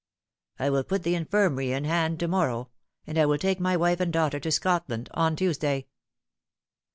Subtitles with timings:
[0.57, 2.71] "I will put the infirmary in hand to morrow;
[3.05, 5.85] and I will take nly wife and daughter to Scotland on Tuesday."